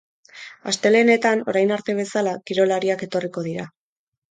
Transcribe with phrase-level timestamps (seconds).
[0.71, 3.71] Astelehenetan, orain arte bezala, kirolariak etorriko dira.